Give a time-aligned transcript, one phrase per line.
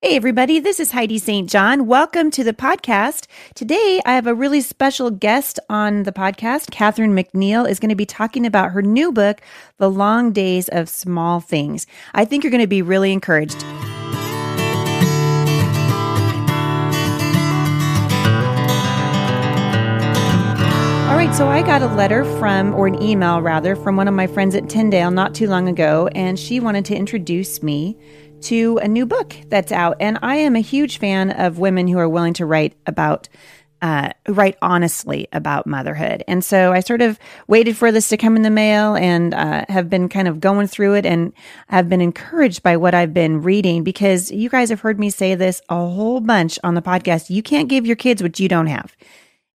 [0.00, 1.50] Hey, everybody, this is Heidi St.
[1.50, 1.88] John.
[1.88, 3.26] Welcome to the podcast.
[3.56, 6.70] Today, I have a really special guest on the podcast.
[6.70, 9.40] Catherine McNiel is going to be talking about her new book,
[9.78, 11.84] The Long Days of Small Things.
[12.14, 13.64] I think you're going to be really encouraged.
[21.08, 24.14] All right, so I got a letter from, or an email rather, from one of
[24.14, 27.98] my friends at Tyndale not too long ago, and she wanted to introduce me
[28.42, 29.96] to a new book that's out.
[30.00, 33.28] And I am a huge fan of women who are willing to write about
[33.80, 36.24] uh, write honestly about motherhood.
[36.26, 39.64] And so I sort of waited for this to come in the mail and uh,
[39.68, 41.32] have been kind of going through it and
[41.68, 45.34] have been encouraged by what I've been reading because you guys have heard me say
[45.36, 47.30] this a whole bunch on the podcast.
[47.30, 48.96] You can't give your kids what you don't have.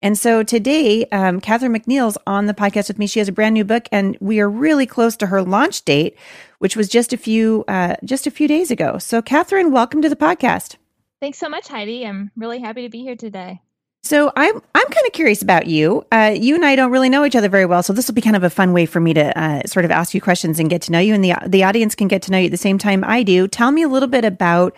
[0.03, 3.07] And so today, um, Catherine McNiel's on the podcast with me.
[3.07, 6.19] She has a brand new book, and we are really close to her launch date,
[6.59, 8.99] which was just a few uh, just a few days ago.
[8.99, 10.77] So, Catherine, welcome to the podcast.
[11.21, 12.05] Thanks so much, Heidi.
[12.05, 13.61] I'm really happy to be here today.
[14.03, 16.05] So I'm I'm kind of curious about you.
[16.11, 18.21] Uh, you and I don't really know each other very well, so this will be
[18.21, 20.69] kind of a fun way for me to uh, sort of ask you questions and
[20.69, 22.57] get to know you, and the the audience can get to know you at the
[22.57, 23.47] same time I do.
[23.47, 24.75] Tell me a little bit about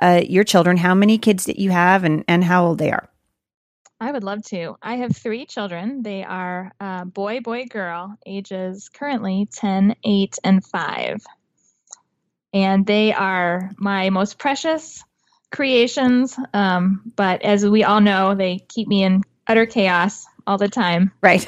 [0.00, 3.08] uh, your children, how many kids that you have, and and how old they are.
[4.00, 4.76] I would love to.
[4.80, 6.02] I have three children.
[6.02, 11.22] They are uh, boy, boy, girl, ages currently 10, 8, and 5.
[12.54, 15.02] And they are my most precious
[15.50, 16.38] creations.
[16.54, 21.10] Um, but as we all know, they keep me in utter chaos all the time.
[21.20, 21.46] Right.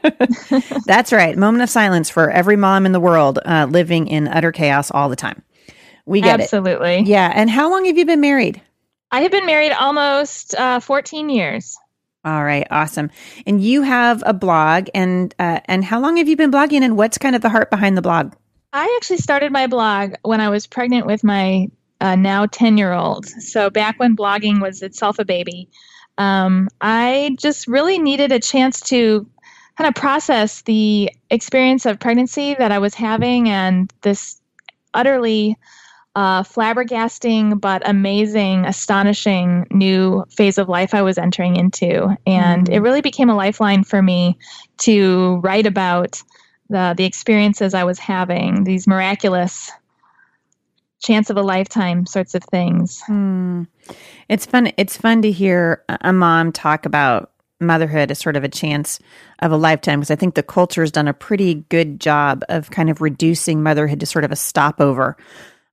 [0.86, 1.36] That's right.
[1.36, 5.08] Moment of silence for every mom in the world uh, living in utter chaos all
[5.08, 5.42] the time.
[6.04, 6.72] We get Absolutely.
[6.72, 6.82] it.
[6.82, 7.12] Absolutely.
[7.12, 7.32] Yeah.
[7.34, 8.62] And how long have you been married?
[9.10, 11.78] I have been married almost uh, 14 years.
[12.24, 13.10] All right, awesome.
[13.46, 16.82] And you have a blog, and uh, and how long have you been blogging?
[16.82, 18.34] And what's kind of the heart behind the blog?
[18.72, 21.68] I actually started my blog when I was pregnant with my
[22.00, 23.26] uh, now 10 year old.
[23.26, 25.68] So back when blogging was itself a baby,
[26.18, 29.26] um, I just really needed a chance to
[29.78, 34.40] kind of process the experience of pregnancy that I was having and this
[34.92, 35.56] utterly
[36.18, 42.08] uh, flabbergasting but amazing, astonishing new phase of life I was entering into.
[42.26, 42.74] And mm.
[42.74, 44.36] it really became a lifeline for me
[44.78, 46.20] to write about
[46.70, 49.70] the, the experiences I was having, these miraculous
[51.00, 53.00] chance of a lifetime sorts of things.
[53.08, 53.68] Mm.
[54.28, 54.72] It's fun.
[54.76, 57.30] It's fun to hear a mom talk about
[57.60, 58.98] motherhood as sort of a chance
[59.38, 62.72] of a lifetime because I think the culture has done a pretty good job of
[62.72, 65.16] kind of reducing motherhood to sort of a stopover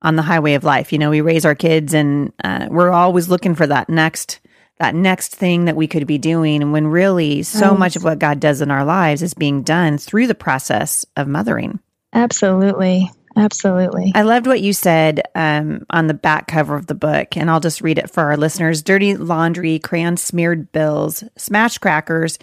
[0.06, 0.94] on the highway of life.
[0.94, 4.40] You know, we raise our kids and uh, we're always looking for that next
[4.78, 7.80] that next thing that we could be doing and when really so right.
[7.80, 11.30] much of what God does in our lives is being done through the process of
[11.30, 11.80] mothering.
[12.12, 13.10] Absolutely.
[13.38, 14.12] Absolutely.
[14.16, 17.60] I loved what you said um, on the back cover of the book, and I'll
[17.60, 22.40] just read it for our listeners dirty laundry, crayon smeared bills, smashed crackers,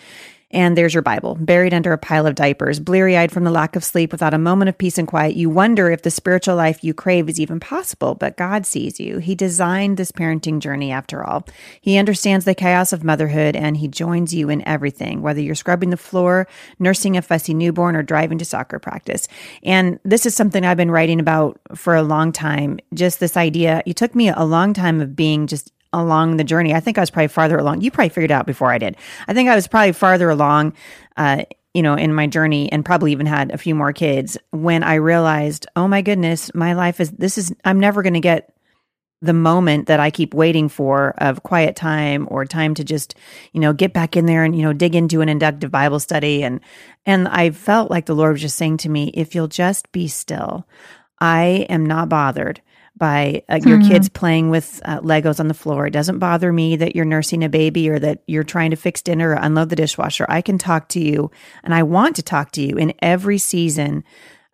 [0.53, 3.77] and there's your Bible, buried under a pile of diapers, bleary eyed from the lack
[3.77, 5.37] of sleep, without a moment of peace and quiet.
[5.37, 9.19] You wonder if the spiritual life you crave is even possible, but God sees you.
[9.19, 11.47] He designed this parenting journey after all.
[11.81, 15.91] He understands the chaos of motherhood and He joins you in everything, whether you're scrubbing
[15.91, 16.47] the floor,
[16.79, 19.29] nursing a fussy newborn, or driving to soccer practice.
[19.63, 22.79] And this is something I've been writing about for a long time.
[22.95, 26.75] Just this idea, it took me a long time of being just along the journey.
[26.75, 27.81] I think I was probably farther along.
[27.83, 28.97] You probably figured out before I did.
[29.29, 30.75] I think I was probably farther along,
[31.17, 31.45] uh,
[31.75, 34.95] you know, in my journey and probably even had a few more kids when I
[34.95, 38.55] realized, oh my goodness, my life is, this is, I'm never going to get
[39.23, 43.15] the moment that I keep waiting for of quiet time or time to just,
[43.53, 46.43] you know, get back in there and, you know, dig into an inductive Bible study.
[46.43, 46.61] And,
[47.07, 50.09] and I felt like the Lord was just saying to me, if you'll just be
[50.09, 50.67] still,
[51.21, 52.61] I am not bothered
[52.97, 53.89] by uh, your mm-hmm.
[53.89, 55.87] kids playing with uh, Legos on the floor.
[55.87, 59.03] It doesn't bother me that you're nursing a baby or that you're trying to fix
[59.03, 60.27] dinner or unload the dishwasher.
[60.29, 61.31] I can talk to you
[61.65, 64.05] and I want to talk to you in every season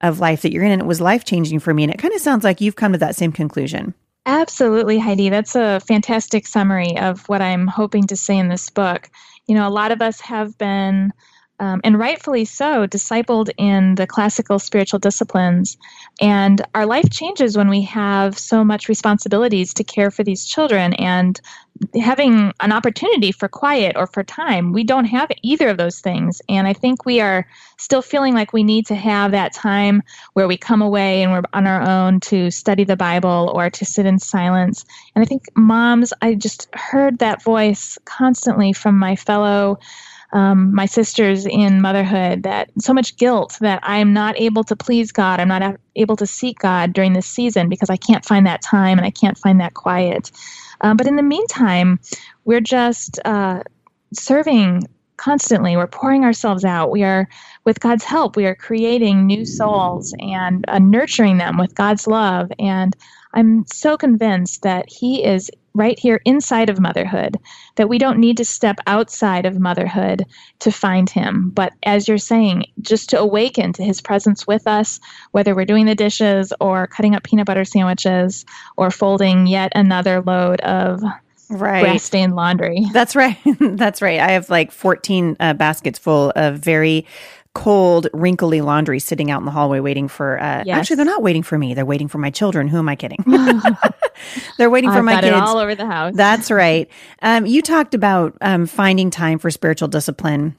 [0.01, 0.73] of life that you're in.
[0.73, 1.83] And it was life changing for me.
[1.83, 3.95] And it kind of sounds like you've come to that same conclusion.
[4.27, 5.31] Absolutely, Heidi.
[5.31, 9.09] That's a fantastic summary of what I'm hoping to say in this book.
[9.47, 11.13] You know, a lot of us have been
[11.61, 15.77] um, and rightfully so, discipled in the classical spiritual disciplines.
[16.21, 20.95] And our life changes when we have so much responsibilities to care for these children
[20.95, 21.41] and
[22.01, 24.73] having an opportunity for quiet or for time.
[24.73, 26.43] We don't have either of those things.
[26.49, 27.47] And I think we are
[27.77, 30.03] still feeling like we need to have that time
[30.33, 33.85] where we come away and we're on our own to study the Bible or to
[33.85, 34.85] sit in silence.
[35.15, 39.79] And I think moms, I just heard that voice constantly from my fellow
[40.33, 45.11] um, my sisters in motherhood that so much guilt that I'm not able to please
[45.11, 45.41] God.
[45.41, 48.99] I'm not able to seek God during this season because I can't find that time
[48.99, 50.31] and I can't find that quiet.
[50.83, 51.99] Um, but in the meantime,
[52.45, 53.63] we're just uh,
[54.13, 54.83] serving
[55.17, 55.77] constantly.
[55.77, 56.91] We're pouring ourselves out.
[56.91, 57.29] We are,
[57.65, 62.53] with God's help, we are creating new souls and uh, nurturing them with God's love.
[62.59, 62.95] And
[63.35, 67.39] I'm so convinced that He is right here inside of motherhood,
[67.77, 70.25] that we don't need to step outside of motherhood
[70.59, 71.51] to find Him.
[71.51, 75.87] But as you're saying, just to awaken to His presence with us, whether we're doing
[75.87, 78.45] the dishes or cutting up peanut butter sandwiches
[78.77, 81.03] or folding yet another load of
[81.49, 81.83] right.
[81.83, 82.85] grass stained laundry.
[82.93, 83.39] That's right.
[83.61, 84.21] That's right.
[84.21, 87.07] I have like 14 uh, baskets full of very
[87.55, 90.41] cold, wrinkly laundry sitting out in the hallway waiting for.
[90.41, 90.79] Uh, yes.
[90.79, 91.75] Actually, they're not waiting for me.
[91.75, 92.69] They're waiting for my children.
[92.69, 93.25] Who am I kidding?
[94.59, 96.15] they're waiting for I've my kids all over the house.
[96.15, 96.89] That's right.
[97.23, 100.57] Um, you talked about um, finding time for spiritual discipline.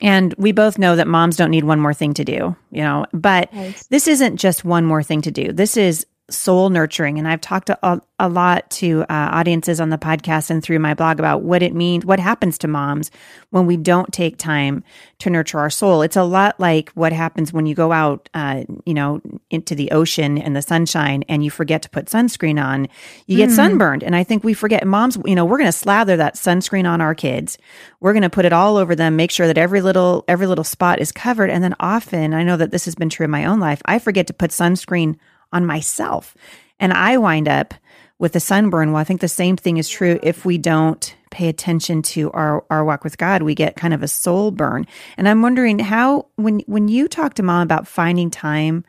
[0.00, 3.06] And we both know that moms don't need one more thing to do, you know,
[3.12, 3.82] but right.
[3.90, 5.52] this isn't just one more thing to do.
[5.52, 7.18] This is soul nurturing.
[7.18, 10.94] And I've talked a, a lot to uh, audiences on the podcast and through my
[10.94, 13.10] blog about what it means, what happens to moms
[13.50, 14.84] when we don't take time
[15.18, 16.02] to nurture our soul.
[16.02, 19.90] It's a lot like what happens when you go out, uh, you know, into the
[19.90, 22.88] ocean and the sunshine and you forget to put sunscreen on.
[23.26, 23.56] You get mm.
[23.56, 24.02] sunburned.
[24.02, 27.00] And I think we forget moms, you know, we're going to slather that sunscreen on
[27.00, 27.58] our kids.
[28.00, 30.64] We're going to put it all over them, make sure that every little, every little
[30.64, 31.50] spot is covered.
[31.50, 33.98] And then often, I know that this has been true in my own life, I
[33.98, 35.16] forget to put sunscreen
[35.52, 36.36] on myself.
[36.78, 37.74] And I wind up
[38.18, 38.92] with a sunburn.
[38.92, 42.64] Well, I think the same thing is true if we don't pay attention to our,
[42.70, 43.42] our walk with God.
[43.42, 44.86] We get kind of a soul burn.
[45.16, 48.84] And I'm wondering how, when, when you talk to mom about finding time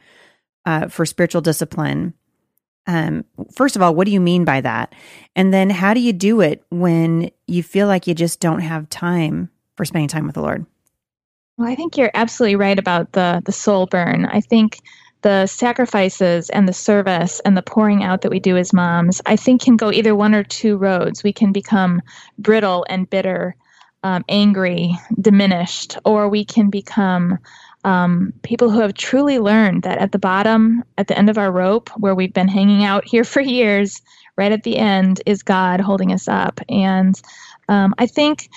[0.66, 2.14] uh, for spiritual discipline,
[2.88, 4.94] um, first of all, what do you mean by that?
[5.36, 8.90] And then how do you do it when you feel like you just don't have
[8.90, 10.66] time for spending time with the Lord?
[11.58, 14.26] Well, I think you're absolutely right about the the soul burn.
[14.26, 14.80] I think
[15.22, 19.36] the sacrifices and the service and the pouring out that we do as moms, I
[19.36, 21.24] think can go either one or two roads.
[21.24, 22.02] We can become
[22.40, 23.56] brittle and bitter,
[24.04, 27.38] um, angry, diminished, or we can become
[27.84, 31.52] um, people who have truly learned that at the bottom, at the end of our
[31.52, 34.02] rope, where we've been hanging out here for years,
[34.38, 36.60] right at the end is God holding us up.
[36.70, 37.20] And
[37.70, 38.50] um, I think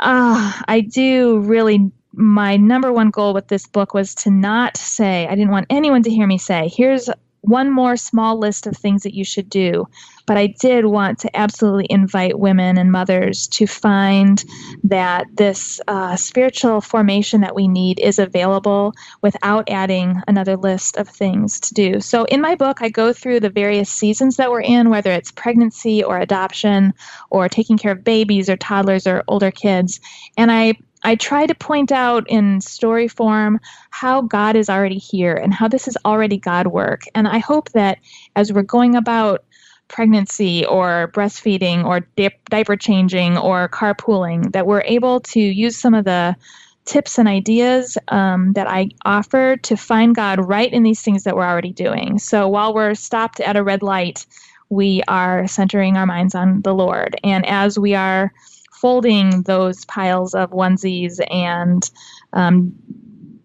[0.00, 5.26] uh, I do really my number one goal with this book was to not say,
[5.26, 7.08] I didn't want anyone to hear me say, here's
[7.42, 9.86] one more small list of things that you should do.
[10.26, 14.44] But I did want to absolutely invite women and mothers to find
[14.84, 21.08] that this uh, spiritual formation that we need is available without adding another list of
[21.08, 22.00] things to do.
[22.00, 25.32] So in my book, I go through the various seasons that we're in, whether it's
[25.32, 26.92] pregnancy or adoption
[27.30, 30.00] or taking care of babies or toddlers or older kids.
[30.36, 33.60] And I I try to point out in story form
[33.90, 37.02] how God is already here and how this is already God work.
[37.14, 37.98] And I hope that
[38.36, 39.44] as we're going about
[39.88, 42.06] pregnancy or breastfeeding or
[42.50, 46.36] diaper changing or carpooling, that we're able to use some of the
[46.84, 51.36] tips and ideas um, that I offer to find God right in these things that
[51.36, 52.18] we're already doing.
[52.18, 54.26] So while we're stopped at a red light,
[54.70, 57.18] we are centering our minds on the Lord.
[57.24, 58.32] And as we are
[58.80, 61.90] folding those piles of onesies and
[62.32, 62.72] um,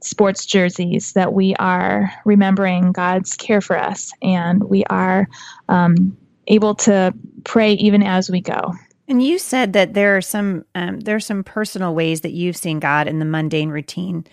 [0.02, 5.28] sports jerseys that we are remembering God's care for us and we are
[5.70, 7.14] um, able to
[7.44, 8.74] pray even as we go.
[9.08, 12.58] And you said that there are some um, there are some personal ways that you've
[12.58, 14.26] seen God in the mundane routine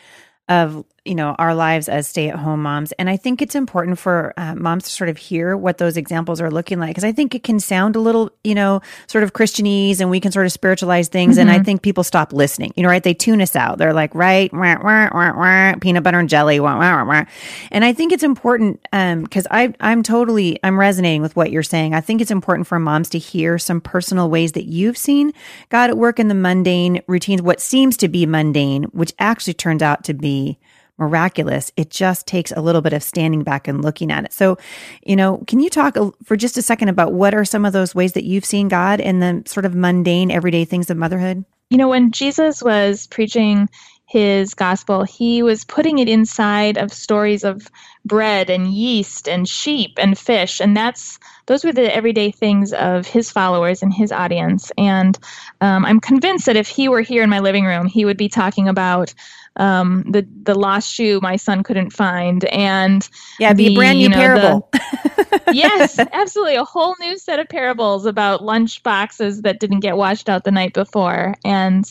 [0.48, 2.92] of you know our lives as stay-at-home moms.
[2.92, 6.40] And i think it's important for uh, moms to sort of hear what those examples
[6.40, 9.32] are looking like because i think it can sound a little you know sort of
[9.32, 11.34] christianese and we can sort of spiritualize things.
[11.34, 11.40] Mm-hmm.
[11.40, 11.64] and i mm-hmm.
[11.64, 13.02] think people stop listening you know right?
[13.02, 13.78] They tune us out.
[13.78, 18.80] They're like right wah, wah, wah, peanut butter and jelly and i think it's important
[18.82, 21.94] because um, i i'm totally i'm resonating with what you're saying.
[21.94, 25.32] I think it's important for moms to hear some personal ways that you've seen
[25.68, 29.82] god at work in the mundane routines what seems to be mundane which actually turns
[29.82, 30.58] out to be
[31.00, 31.72] miraculous.
[31.76, 34.32] It just takes a little bit of standing back and looking at it.
[34.32, 34.58] So,
[35.02, 37.94] you know, can you talk for just a second about what are some of those
[37.94, 41.44] ways that you've seen God in the sort of mundane, everyday things of motherhood?
[41.70, 43.68] You know, when Jesus was preaching
[44.10, 47.68] his gospel, he was putting it inside of stories of
[48.04, 50.60] bread and yeast and sheep and fish.
[50.60, 54.72] And that's those were the everyday things of his followers and his audience.
[54.76, 55.16] And
[55.60, 58.28] um, I'm convinced that if he were here in my living room, he would be
[58.28, 59.14] talking about
[59.56, 63.98] um, the the lost shoe my son couldn't find, and yeah, the, be a brand
[63.98, 64.68] new you know, parable.
[64.72, 69.96] The, yes, absolutely, a whole new set of parables about lunch boxes that didn't get
[69.96, 71.90] washed out the night before, and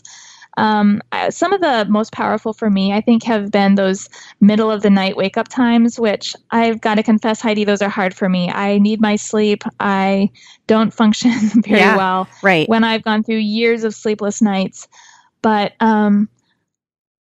[0.57, 4.09] Um, some of the most powerful for me, I think, have been those
[4.41, 7.87] middle of the night wake up times, which I've got to confess, Heidi, those are
[7.89, 8.49] hard for me.
[8.49, 9.63] I need my sleep.
[9.79, 10.29] I
[10.67, 11.31] don't function
[11.63, 12.67] very Yeah, well Right.
[12.67, 14.87] when I've gone through years of sleepless nights.
[15.41, 16.27] But um,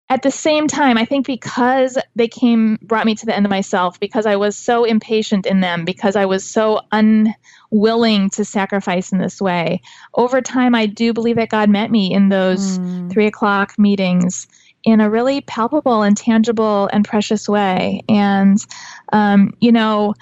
[0.09, 3.50] at the same time, I think because they came, brought me to the end of
[3.50, 9.12] myself, because I was so impatient in them, because I was so unwilling to sacrifice
[9.12, 9.81] in this way,
[10.13, 13.12] over time, I do believe that God met me in those Mm.
[13.12, 14.47] three o'clock meetings
[14.83, 18.01] in a really palpable and tangible and precious way.
[18.07, 18.63] And,
[19.12, 20.13] um, you know,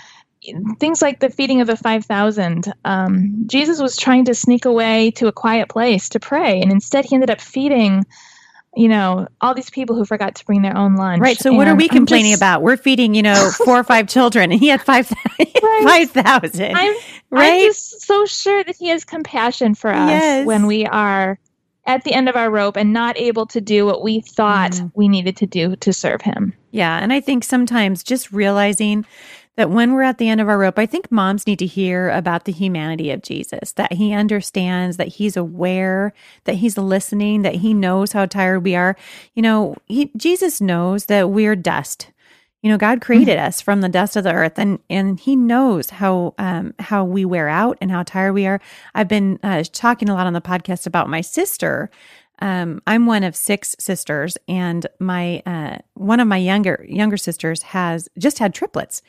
[0.79, 5.27] things like the feeding of the 5,000, um, Jesus was trying to sneak away to
[5.27, 6.61] a quiet place to pray.
[6.61, 8.05] And instead, he ended up feeding,
[8.75, 11.21] you know, all these people who forgot to bring their own lunch.
[11.21, 11.37] Right.
[11.37, 12.61] So what are we I'm complaining just- about?
[12.63, 15.07] We're feeding, you know, four or five children and he had five
[15.83, 16.75] five thousand.
[16.75, 16.95] I'm,
[17.29, 17.53] Right?
[17.53, 20.45] I'm just so sure that he has compassion for us Yes.
[20.45, 21.39] when we are
[21.85, 24.91] at the end of our rope and not able to do what we thought Mhm.
[24.95, 26.53] we needed to do to serve him.
[26.71, 26.97] Yeah.
[27.01, 29.05] And I think sometimes just realizing
[29.55, 32.09] that when we're at the end of our rope, I think moms need to hear
[32.09, 36.13] about the humanity of Jesus, that he understands, that he's aware,
[36.45, 38.95] that he's listening, that he knows how tired we are.
[39.35, 42.07] You know, he, Jesus knows that we're dust.
[42.63, 45.89] You know, God created us from the dust of the earth, and and He knows
[45.89, 48.61] how um, how we wear out and how tired we are.
[48.95, 51.91] I've been uh, talking a lot on the podcast about my sister.
[52.39, 57.61] Um, I'm one of six sisters, and my uh, one of my younger younger sisters
[57.61, 59.01] has just had triplets.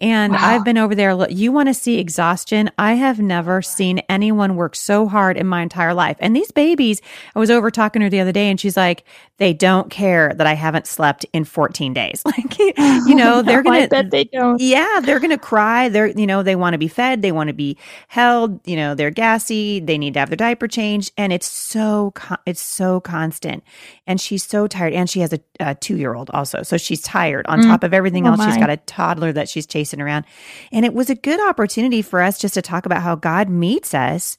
[0.00, 0.38] And Wow.
[0.42, 1.14] I've been over there.
[1.14, 2.70] Look, you want to see exhaustion?
[2.78, 6.16] I have never seen anyone work so hard in my entire life.
[6.20, 7.02] And these babies,
[7.34, 9.04] I was over talking to her the other day, and she's like,
[9.38, 12.22] they don't care that I haven't slept in 14 days.
[12.30, 14.60] Like, you know, they're No, gonna bet they don't.
[14.60, 15.88] yeah, they're going to cry.
[15.88, 17.22] They're, you know, they want to be fed.
[17.22, 17.76] They want to be
[18.08, 18.60] held.
[18.66, 19.80] You know, they're gassy.
[19.80, 21.12] They need to have their diaper changed.
[21.16, 23.64] And it's so, con- it's so constant.
[24.06, 24.92] And she's so tired.
[24.92, 26.62] And she has a, a two year old also.
[26.62, 27.66] So she's tired on Mm.
[27.66, 28.44] top of everything Oh, else.
[28.44, 30.26] She's got a toddler that she's chasing around.
[30.70, 33.94] And it was a good opportunity for us just to talk about how God meets
[33.94, 34.36] us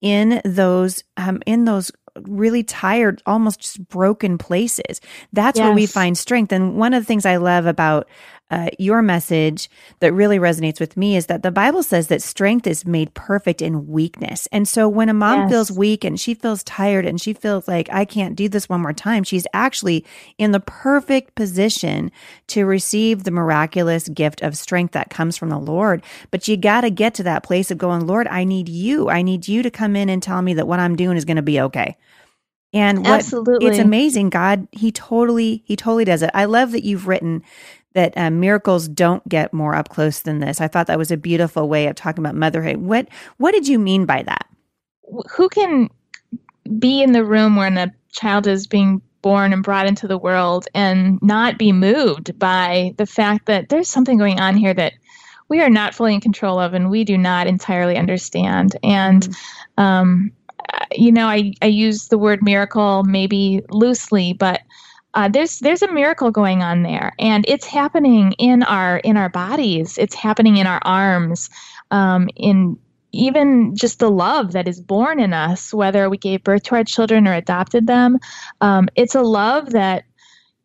[0.00, 1.90] in those, um, in those
[2.22, 5.00] really tired, almost just broken places.
[5.32, 6.52] That's where we find strength.
[6.52, 8.08] And one of the things I love about
[8.50, 9.70] uh, your message
[10.00, 13.62] that really resonates with me is that the Bible says that strength is made perfect
[13.62, 14.46] in weakness.
[14.52, 15.44] And so when a mom Yes.
[15.44, 18.82] feels weak and she feels tired and she feels like, I can't do this one
[18.82, 20.04] more time, she's actually
[20.38, 22.12] in the perfect position
[22.48, 26.04] to receive the miraculous gift of strength that comes from the Lord.
[26.30, 29.08] But you got to get to that place of going, Lord, I need you.
[29.08, 31.36] I need you to come in and tell me that what I'm doing is going
[31.36, 31.96] to be okay.
[32.72, 33.68] And what Absolutely.
[33.68, 37.42] it's amazing god he totally he totally does it i love that you've written
[37.94, 40.60] that um, miracles don't get more up close than this.
[40.60, 42.78] I thought that was a beautiful way of talking about motherhood.
[42.78, 43.08] What
[43.38, 44.46] what did you mean by that?
[45.30, 45.88] Who can
[46.78, 50.66] be in the room when a child is being born and brought into the world
[50.74, 54.92] and not be moved by the fact that there's something going on here that
[55.48, 58.76] we are not fully in control of and we do not entirely understand?
[58.82, 59.28] And
[59.78, 60.30] um,
[60.72, 64.62] uh, you know I, I use the word miracle maybe loosely but
[65.14, 69.28] uh, there's there's a miracle going on there and it's happening in our in our
[69.28, 71.50] bodies it's happening in our arms
[71.90, 72.76] um, in
[73.14, 76.84] even just the love that is born in us, whether we gave birth to our
[76.84, 78.18] children or adopted them,
[78.60, 80.04] um, it's a love that,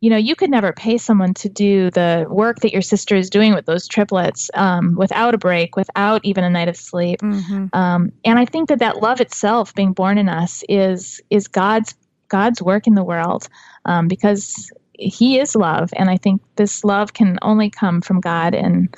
[0.00, 3.30] you know, you could never pay someone to do the work that your sister is
[3.30, 7.20] doing with those triplets um, without a break, without even a night of sleep.
[7.20, 7.66] mm-hmm.
[7.72, 11.94] Um, and I think that that love itself, being born in us, is is God's
[12.30, 13.48] God's work in the world
[13.84, 18.54] um, because He is love, and I think this love can only come from God
[18.54, 18.96] and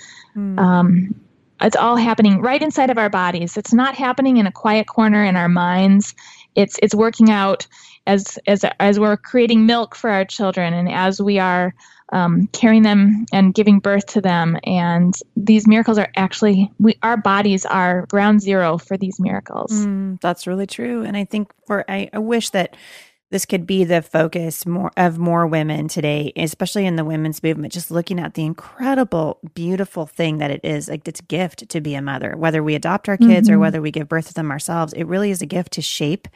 [0.59, 1.15] um,
[1.61, 3.57] it's all happening right inside of our bodies.
[3.57, 6.15] It's not happening in a quiet corner in our minds.
[6.55, 7.67] It's it's working out
[8.07, 11.75] as as as we're creating milk for our children and as we are
[12.12, 14.59] um, carrying them and giving birth to them.
[14.65, 19.73] And these miracles are actually we our bodies are ground zero for these miracles.
[19.73, 21.03] Mm, that's really true.
[21.05, 22.77] And I think for I, I wish that
[23.33, 27.73] this could be the focus more of more women today, especially in the women's movement,
[27.73, 30.89] just looking at the incredible, beautiful thing that it is.
[30.89, 33.61] Like it's a gift to be a mother, whether we adopt our kids or Mhm.
[33.61, 34.93] whether we give birth to them ourselves.
[34.93, 36.29] It really is a gift to shape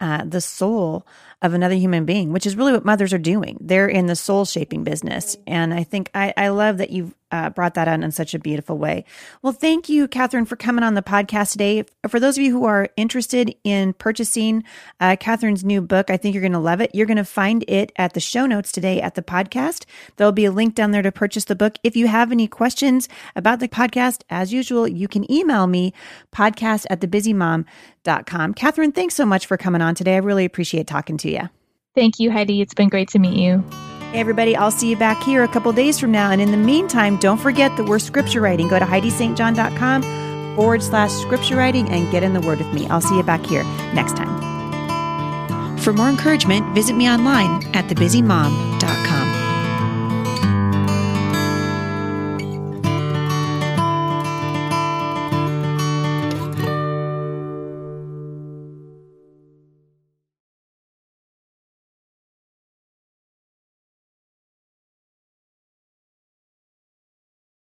[0.00, 1.04] uh, the soul
[1.40, 3.58] of another human being, which is really what mothers are doing.
[3.60, 5.36] They're in the soul shaping business.
[5.46, 8.38] And I think I, I love that you've uh, brought that out in such a
[8.38, 9.04] beautiful way.
[9.42, 11.84] Well, thank you, Catherine, for coming on the podcast today.
[12.08, 14.64] For those of you who are interested in purchasing
[15.00, 16.90] uh, Catherine's new book, I think you're going to love it.
[16.94, 19.84] You're going to find it at the show notes today at the podcast.
[20.16, 21.76] There'll be a link down there to purchase the book.
[21.82, 25.92] If you have any questions about the podcast, as usual, you can email me
[26.34, 28.54] podcast at thebusymom.com.
[28.54, 30.14] Catherine, thanks so much for coming on today.
[30.14, 31.48] I really appreciate talking to you.
[31.94, 32.60] Thank you, Heidi.
[32.60, 33.64] It's been great to meet you.
[34.12, 36.30] Hey, everybody, I'll see you back here a couple days from now.
[36.30, 38.68] And in the meantime, don't forget that we're scripture writing.
[38.68, 42.86] Go to HeidiSt.John.com forward slash scripture writing and get in the word with me.
[42.88, 44.28] I'll see you back here next time.
[45.78, 49.07] For more encouragement, visit me online at thebusymom.com.